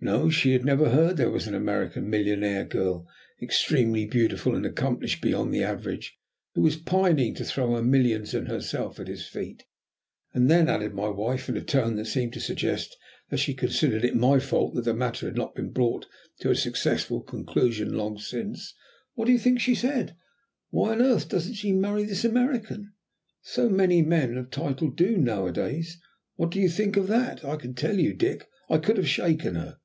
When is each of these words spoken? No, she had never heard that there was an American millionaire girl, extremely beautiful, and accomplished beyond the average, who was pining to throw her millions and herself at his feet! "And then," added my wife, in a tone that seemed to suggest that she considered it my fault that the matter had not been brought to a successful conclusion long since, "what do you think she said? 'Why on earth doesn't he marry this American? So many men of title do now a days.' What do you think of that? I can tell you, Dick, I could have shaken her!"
No, 0.00 0.28
she 0.28 0.52
had 0.52 0.66
never 0.66 0.90
heard 0.90 1.12
that 1.12 1.16
there 1.16 1.30
was 1.30 1.46
an 1.46 1.54
American 1.54 2.10
millionaire 2.10 2.66
girl, 2.66 3.08
extremely 3.40 4.04
beautiful, 4.04 4.54
and 4.54 4.66
accomplished 4.66 5.22
beyond 5.22 5.50
the 5.54 5.62
average, 5.64 6.18
who 6.54 6.60
was 6.60 6.76
pining 6.76 7.34
to 7.36 7.42
throw 7.46 7.74
her 7.74 7.82
millions 7.82 8.34
and 8.34 8.46
herself 8.46 9.00
at 9.00 9.08
his 9.08 9.26
feet! 9.26 9.64
"And 10.34 10.50
then," 10.50 10.68
added 10.68 10.92
my 10.92 11.08
wife, 11.08 11.48
in 11.48 11.56
a 11.56 11.64
tone 11.64 11.96
that 11.96 12.04
seemed 12.04 12.34
to 12.34 12.40
suggest 12.42 12.94
that 13.30 13.38
she 13.38 13.54
considered 13.54 14.04
it 14.04 14.14
my 14.14 14.38
fault 14.40 14.74
that 14.74 14.84
the 14.84 14.92
matter 14.92 15.24
had 15.24 15.36
not 15.36 15.54
been 15.54 15.70
brought 15.70 16.04
to 16.40 16.50
a 16.50 16.54
successful 16.54 17.22
conclusion 17.22 17.94
long 17.94 18.18
since, 18.18 18.74
"what 19.14 19.24
do 19.24 19.32
you 19.32 19.38
think 19.38 19.58
she 19.58 19.74
said? 19.74 20.14
'Why 20.68 20.90
on 20.92 21.00
earth 21.00 21.30
doesn't 21.30 21.54
he 21.60 21.72
marry 21.72 22.04
this 22.04 22.26
American? 22.26 22.92
So 23.40 23.70
many 23.70 24.02
men 24.02 24.36
of 24.36 24.50
title 24.50 24.90
do 24.90 25.16
now 25.16 25.46
a 25.46 25.50
days.' 25.52 25.98
What 26.36 26.50
do 26.50 26.60
you 26.60 26.68
think 26.68 26.98
of 26.98 27.06
that? 27.06 27.42
I 27.42 27.56
can 27.56 27.72
tell 27.72 27.98
you, 27.98 28.12
Dick, 28.12 28.46
I 28.68 28.76
could 28.76 28.98
have 28.98 29.08
shaken 29.08 29.54
her!" 29.54 29.78